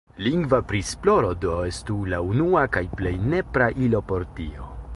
[0.25, 4.71] Lingva prisploro do estu la unua kaj plej nepra ilo por tio.